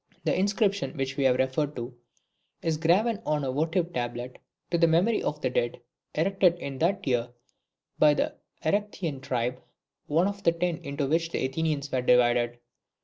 [0.23, 1.95] The inscription which we have referred to
[2.63, 4.39] is graven on a votive tablet
[4.71, 5.79] to the memory of the dead,
[6.15, 7.29] erected in that year
[7.99, 8.33] by the
[8.65, 9.61] Erecthean tribe,
[10.07, 12.57] one of the ten into which the Athenians were divided.